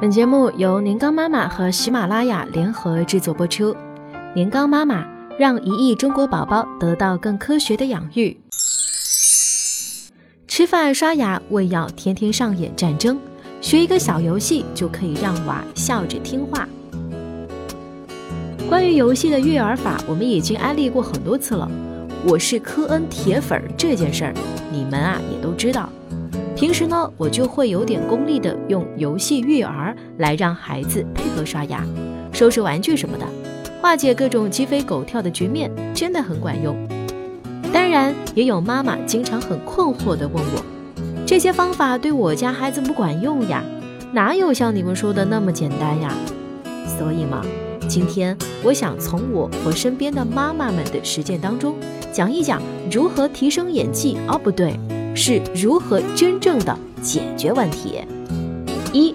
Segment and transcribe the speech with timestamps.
[0.00, 3.76] 本节目由年糕妈妈和喜马拉雅联合制作播出。
[4.34, 5.06] 年糕妈妈
[5.38, 8.34] 让一亿中国宝宝得到更科学的养育。
[10.48, 13.20] 吃饭、刷牙、喂药，天天上演战争。
[13.60, 16.66] 学一个小游戏就可以让娃笑着听话。
[18.70, 21.70] 关于游戏的育儿法，我们已经安利过很多次了。
[22.26, 24.34] 我是科恩铁粉这件事儿，
[24.72, 25.90] 你们啊也都知道。
[26.60, 31.82] 平时呢，我就会有点功利的用游戏育儿来让孩子配合刷牙、
[32.34, 33.24] 收拾玩具什么的，
[33.80, 36.76] 化解各种鸡飞狗跳的局面，真的很管用。
[37.72, 40.62] 当然，也有妈妈经常很困惑的问我，
[41.24, 43.64] 这些方法对我家孩子不管用呀？
[44.12, 46.12] 哪有像你们说的那么简单呀？
[46.98, 47.42] 所以嘛，
[47.88, 51.74] 今天我想从我和身边的妈妈们的实践当中，
[52.12, 52.60] 讲一讲
[52.92, 54.18] 如何提升演技。
[54.28, 54.78] 哦，不对。
[55.14, 58.00] 是如何真正的解决问题？
[58.92, 59.14] 一，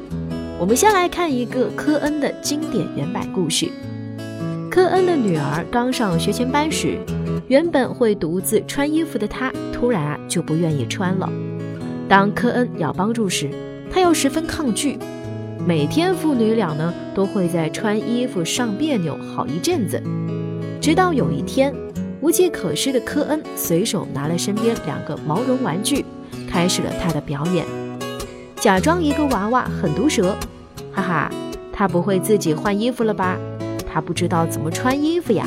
[0.59, 3.69] 我们先来看一个科恩的经典原版故事。
[4.69, 6.97] 科恩的女儿刚上学前班时，
[7.47, 11.29] 原本会独自穿衣服的她，突然啊就不愿意穿了。
[12.07, 13.49] 当科恩要帮助时，
[13.89, 14.97] 她又十分抗拒。
[15.65, 20.01] 每天父女俩呢都会在穿衣服上别扭好一阵子，
[20.81, 21.73] 直到有一天。
[22.25, 26.03] 无计可施的科恩随手拿了身边两个毛绒玩具，
[26.49, 27.63] 开始了他的表演。
[28.55, 30.35] 假装一个娃娃很毒舌，
[30.91, 31.31] 哈哈，
[31.71, 33.37] 他不会自己换衣服了吧？
[33.87, 35.45] 他不知道怎么穿衣服呀。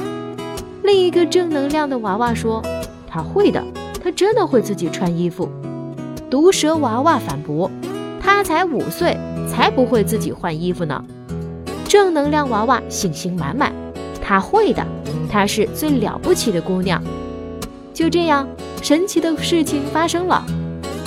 [0.84, 2.62] 另一个正能量的娃娃说
[3.10, 3.60] ：“他会的，
[4.00, 5.50] 他真的会自己穿衣服。”
[6.30, 7.68] 毒舌娃娃反驳
[8.22, 9.16] ：“他才五岁，
[9.50, 11.04] 才不会自己换衣服呢。”
[11.88, 13.72] 正能量娃娃信心满满
[14.22, 14.86] ：“他会的。”
[15.28, 17.02] 她是最了不起的姑娘。
[17.92, 18.48] 就这样，
[18.80, 20.44] 神奇的事情发生了。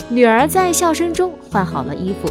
[0.09, 2.29] 女儿在笑声中换好了衣服，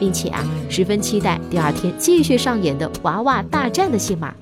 [0.00, 4.34] 并且啊，十分期待第二天继续上演的娃娃大战的戏码。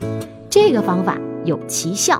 [0.48, 2.18] 这个方法有奇效，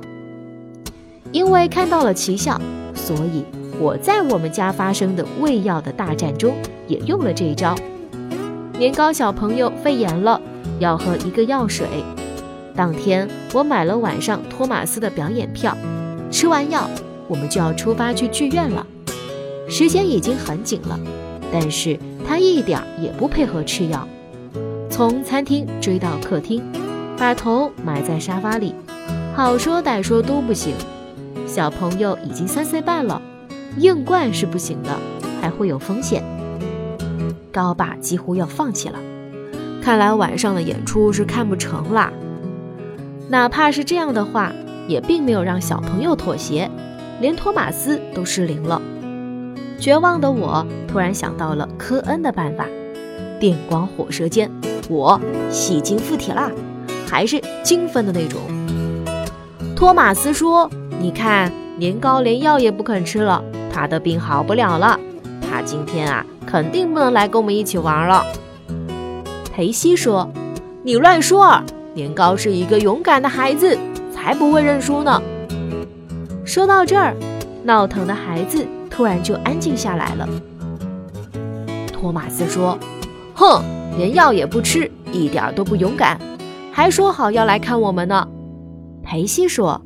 [1.33, 2.61] 因为看到了奇效，
[2.95, 3.43] 所以
[3.81, 6.55] 我在我们家发生的喂药的大战中
[6.87, 7.75] 也用了这一招。
[8.79, 10.39] 年糕小朋友肺炎了，
[10.79, 11.87] 要喝一个药水。
[12.79, 15.77] 当天，我买了晚上托马斯的表演票。
[16.31, 16.89] 吃完药，
[17.27, 18.87] 我们就要出发去剧院了。
[19.69, 20.97] 时间已经很紧了，
[21.53, 24.07] 但是他一点也不配合吃药。
[24.89, 26.63] 从餐厅追到客厅，
[27.19, 28.73] 把头埋在沙发里，
[29.35, 30.73] 好说歹说都不行。
[31.49, 33.21] 小朋友已经三岁半了，
[33.79, 34.91] 硬灌是不行的，
[35.41, 36.23] 还会有风险。
[37.51, 39.01] 高爸几乎要放弃了，
[39.83, 42.13] 看来晚上的演出是看不成啦。
[43.31, 44.51] 哪怕是这样的话，
[44.87, 46.71] 也并没有让小朋友妥协，
[47.21, 48.81] 连托马斯都失灵了。
[49.79, 52.65] 绝望的我突然想到了科恩的办法：
[53.39, 54.51] 电光火舌间，
[54.89, 56.51] 我吸金附体啦，
[57.07, 58.41] 还是精分的那种。
[59.77, 60.69] 托马斯说
[60.99, 64.99] ：“你看，年糕连药也不肯吃了，他的病好不了了。
[65.43, 68.25] 他今天啊，肯定不能来跟我们一起玩了。”
[69.55, 70.29] 裴西说
[70.83, 71.63] ：“你乱说。”
[71.99, 73.77] 年糕是一个勇敢的孩子，
[74.15, 75.21] 才不会认输呢。
[76.45, 77.13] 说到这儿，
[77.65, 80.29] 闹腾的孩子突然就安静下来了。
[81.93, 82.79] 托马斯说
[83.35, 83.61] ：“哼，
[83.97, 86.17] 连药也不吃，一点都不勇敢，
[86.71, 88.29] 还说好要来看我们呢。”
[89.03, 89.83] 裴西说：“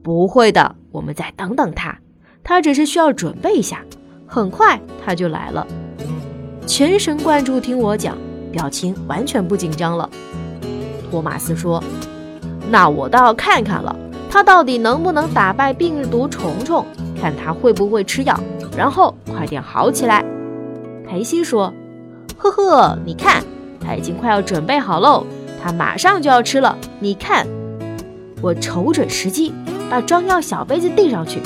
[0.00, 1.98] 不会的，我们再等等他，
[2.44, 3.82] 他只是需要准备一下，
[4.28, 5.66] 很快他就来了。”
[6.68, 8.16] 全神贯注听我讲，
[8.52, 10.08] 表情完全不紧张了。
[11.12, 11.84] 托马斯说
[12.70, 13.94] ：“那我倒要看看了，
[14.30, 16.86] 他到底能不能打败病毒虫虫？
[17.20, 18.34] 看他会不会吃药，
[18.74, 20.24] 然后快点好起来。”
[21.06, 21.70] 裴西说
[22.38, 23.44] ：“呵呵，你看，
[23.78, 25.26] 他已经快要准备好喽，
[25.62, 26.78] 他马上就要吃了。
[26.98, 27.46] 你看，
[28.40, 29.52] 我瞅准时机，
[29.90, 31.42] 把装药小杯子递上去，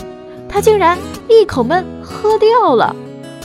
[0.48, 0.96] 他竟然
[1.28, 2.94] 一口闷喝掉了，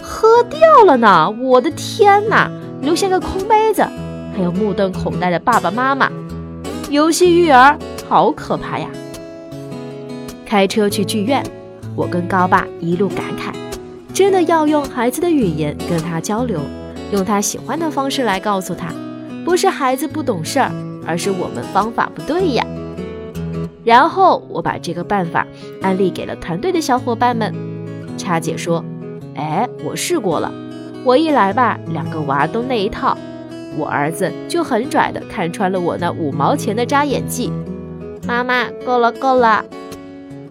[0.03, 1.33] 喝掉了呢！
[1.41, 2.47] 我的天哪，
[2.79, 3.83] 留下个空杯子。”
[4.33, 6.09] 还有目瞪口呆的爸爸妈妈，
[6.91, 7.79] 游戏育儿
[8.09, 8.85] 好可怕呀！
[10.45, 11.41] 开车去剧院，
[11.95, 13.55] 我跟高爸一路感慨，
[14.13, 16.59] 真的要用孩子的语言跟他交流，
[17.13, 18.93] 用他喜欢的方式来告诉他，
[19.45, 20.69] 不是孩子不懂事儿，
[21.07, 22.65] 而是我们方法不对呀。
[23.85, 25.47] 然后我把这个办法
[25.81, 27.55] 安利给了团队的小伙伴们。
[28.17, 28.83] 叉姐说
[29.35, 30.51] ：“哎，我试过了，
[31.05, 33.17] 我一来吧，两个娃都那一套。”
[33.77, 37.51] 我儿子就很拽的看穿了我那五毛钱的扎眼技，
[38.27, 39.63] 妈妈够了够了。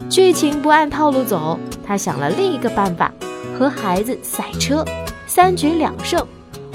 [0.08, 3.12] 剧情不按套路走，他想了另一个办法，
[3.56, 4.84] 和孩子赛车，
[5.26, 6.26] 三局两胜。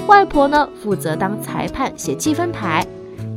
[0.06, 2.86] 外婆呢负责当裁判写记分牌，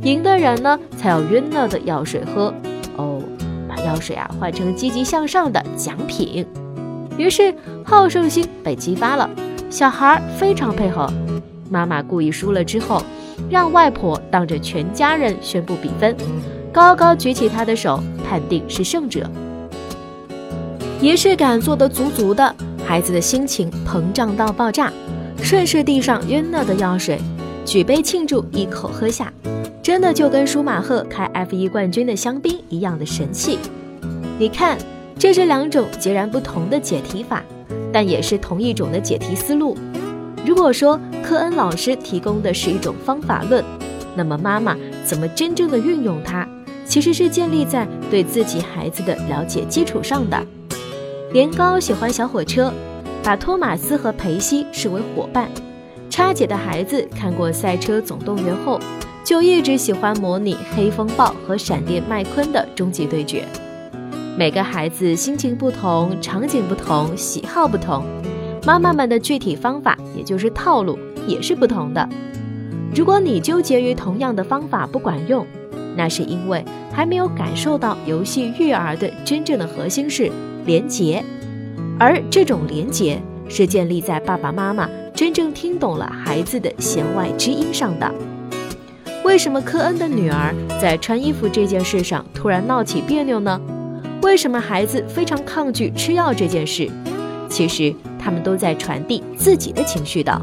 [0.02, 2.54] 赢的人呢才有晕了的药水喝。
[2.96, 3.20] 哦，
[3.68, 6.46] 把药水啊换成积极向上的奖品。
[7.18, 7.52] 于是
[7.84, 9.28] 好胜心被激发了，
[9.68, 11.12] 小孩非常配合。
[11.70, 13.02] 妈妈故意输了之后，
[13.48, 16.14] 让外婆当着全家人宣布比分，
[16.72, 19.30] 高高举起她的手，判定是胜者。
[21.00, 24.92] 仪式感做得足足的，孩子的心情膨胀到爆炸。
[25.42, 27.18] 顺势地上晕了的药水，
[27.64, 29.32] 举杯庆祝，一口喝下，
[29.82, 33.58] 真的就跟舒马赫开 F1 冠军的香槟一样的神气。
[34.38, 34.76] 你看，
[35.18, 37.42] 这是两种截然不同的解题法，
[37.90, 39.74] 但也是同一种的解题思路。
[40.46, 43.64] 如果说科恩老师提供的是一种方法论，
[44.16, 46.48] 那么妈妈怎么真正的运用它，
[46.86, 50.40] 其实是建立在对自己孩子的了解基础上的。
[51.32, 52.72] 年糕喜欢小火车。
[53.22, 55.46] 把托马斯和培西视为伙伴，
[56.08, 58.80] 叉姐的孩子看过《赛车总动员》后，
[59.22, 63.44] 就一直喜欢模拟黑风暴和闪电麦昆的终极对决。
[64.38, 68.02] 每个孩子心情不同，场景不同，喜好不同，
[68.64, 72.08] 妈妈们的具体方法，也就是套路，也是不同的。
[72.94, 75.46] 如果你纠结于同样的方法不管用，
[75.96, 80.30] 那是因为还没有感受到游戏育儿的真正的核心是
[80.66, 81.24] 连结。
[81.98, 88.12] 而这种连结是建立在爸爸妈妈真正听懂了孩子的弦外之音上的。
[89.24, 93.60] 为什么科恩的女儿在穿衣服这件事上突然闹起别扭呢？
[94.22, 96.90] 为什么孩子非常抗拒吃药这件事？
[97.48, 100.40] 其实他们都在传递自己的情绪的。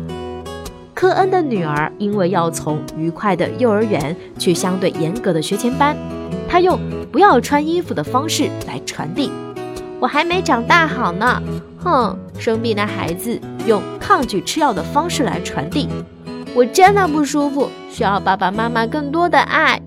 [0.93, 5.95] 科恩的女儿因为要从愉快的幼儿园去相对严格的学前班，
[6.49, 6.79] 她用
[7.11, 9.31] 不要穿衣服的方式来传递。
[9.99, 11.41] 我还没长大好呢，
[11.83, 12.17] 哼！
[12.39, 15.87] 生病的孩子用抗拒吃药的方式来传递，
[16.55, 19.81] 我真的不舒服，需要爸爸妈妈更多的爱。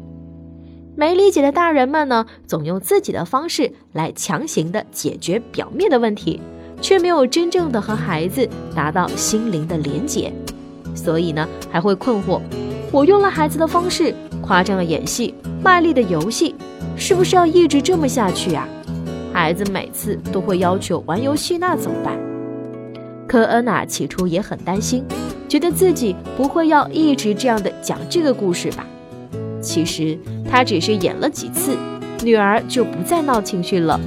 [0.97, 6.41] 没理解的大人们呢，总用自己的方式来强行的解决表面的问题，
[6.81, 10.33] 却没有真正的和孩子达到心灵的连结，
[10.95, 12.41] 所以呢，还会困惑：
[12.91, 16.55] 我用了孩子的方式，夸张的演戏，卖力的游戏，
[16.97, 18.67] 是不是要一直这么下去呀？
[19.33, 22.19] 孩子每次都会要求玩游戏，那怎么办？
[23.29, 25.05] 科恩娜起初也很担心，
[25.49, 28.85] 觉得自己不会要一直这样的讲这个故事吧？
[29.61, 30.19] 其实
[30.51, 31.77] 他只是演了几次，
[32.25, 34.01] 女儿就不再闹情绪了。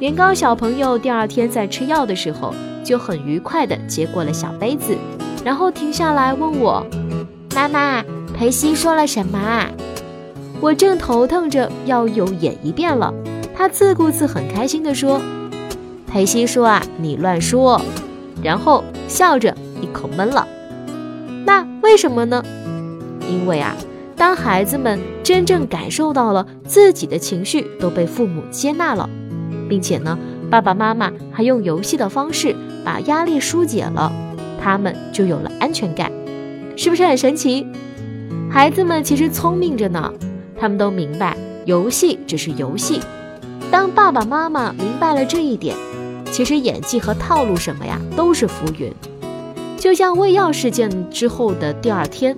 [0.00, 2.54] 年糕小朋友第二天在吃药的时候，
[2.84, 4.96] 就很愉快地接过了小杯子，
[5.44, 6.86] 然后停下来问我
[7.52, 9.68] ：“妈妈，裴西说了什么啊？”
[10.62, 13.12] 我正头疼着要有演一遍了。
[13.56, 15.20] 他自顾自很开心地说
[16.06, 17.80] ：“裴西说啊，你乱说。”
[18.40, 19.52] 然后笑着
[19.82, 20.46] 一口闷了。
[21.44, 22.40] 那为什么呢？
[23.28, 23.76] 因为啊，
[24.14, 29.10] 当孩子们真正感受到了自己的情绪都被父母接纳了，
[29.68, 30.18] 并且呢，
[30.50, 34.12] 爸爸妈妈还用游戏的方式把压力疏解了，
[34.60, 36.10] 他们就有了安全感，
[36.76, 37.66] 是不是很神奇？
[38.50, 40.12] 孩子们其实聪明着呢，
[40.58, 41.36] 他们都明白
[41.66, 43.00] 游戏只是游戏。
[43.70, 45.76] 当爸爸妈妈明白了这一点，
[46.32, 48.90] 其实演技和套路什么呀都是浮云。
[49.76, 52.36] 就像喂药事件之后的第二天，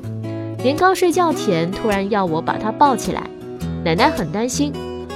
[0.62, 3.22] 年糕睡觉前突然要我把他抱起来，
[3.84, 4.72] 奶奶很担心，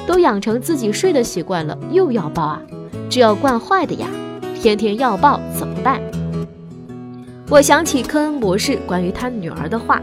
[0.06, 2.61] 都养成自己睡的习惯了，又要抱啊，
[3.08, 4.08] 这要惯坏的呀，
[4.54, 6.00] 天天要抱怎么办？
[7.49, 10.00] 我想起科恩博士关于他女儿的话，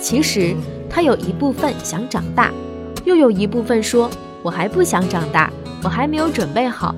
[0.00, 0.54] 其实
[0.88, 2.50] 他有一部分想长大，
[3.04, 4.10] 又有一部分说。
[4.42, 5.52] 我还不想长大，
[5.84, 6.94] 我还没有准备好。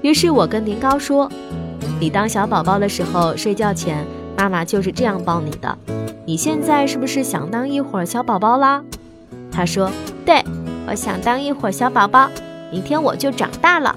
[0.00, 1.28] 于是我跟年糕说
[1.98, 4.06] ：“你当小宝宝的时候，睡觉前
[4.36, 5.76] 妈妈就是这样抱你的。
[6.24, 8.80] 你现在是不是想当一会儿小宝宝啦？”
[9.50, 9.90] 他说：“，
[10.86, 12.28] 我想当一会儿小宝宝，
[12.70, 13.96] 明天我就长大了。”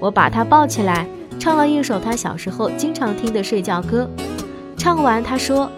[0.00, 1.06] 我把他抱起来，
[1.38, 4.08] 唱了一首他小时候经常听的睡觉歌。
[4.76, 5.70] 唱完，他说：“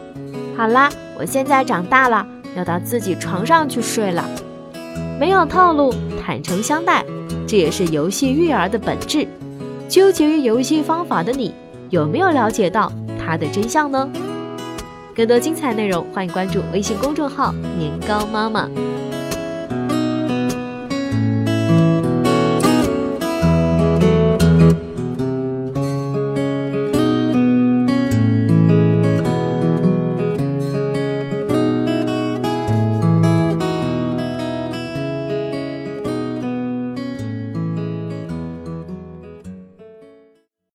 [0.57, 4.25] 好啦，我现在长大了，要到自己床上去睡了。”
[5.21, 5.95] 没有套路，
[6.25, 7.05] 坦诚相待，
[7.47, 9.27] 这也是游戏育儿的本质。
[9.89, 11.55] 纠结于游戏方法的你，
[11.91, 14.09] 有没有了解到它的真相呢？
[15.15, 18.69] 更多精彩内容，欢迎关注微信公众号“年糕妈妈”。